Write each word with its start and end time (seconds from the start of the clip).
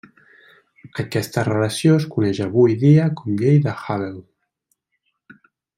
Aquesta 1.03 1.43
relació 1.49 1.99
es 1.99 2.07
coneix 2.15 2.41
avui 2.47 2.75
dia 2.85 3.05
com 3.21 3.39
llei 3.43 3.61
de 3.67 3.75
Hubble. 3.85 5.39